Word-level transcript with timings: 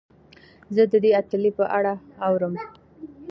زه 0.75 0.83
د 0.91 0.93
دې 1.03 1.11
اتلې 1.21 1.51
په 1.57 1.65
اړه 1.77 1.93
اورم. 2.27 2.53